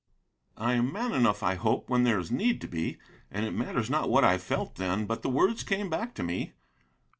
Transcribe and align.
I 0.57 0.73
am 0.73 0.91
man 0.91 1.13
enough, 1.13 1.43
I 1.43 1.53
hope, 1.53 1.87
when 1.87 2.01
there 2.05 2.17
is 2.17 2.31
need 2.31 2.59
to 2.61 2.67
be. 2.67 2.97
And 3.29 3.45
it 3.45 3.53
matters 3.53 3.87
not 3.87 4.09
what 4.09 4.23
I 4.23 4.39
felt 4.39 4.77
then, 4.77 5.05
but 5.05 5.21
the 5.21 5.29
words 5.29 5.61
came 5.63 5.91
back 5.91 6.15
to 6.15 6.23
me. 6.23 6.53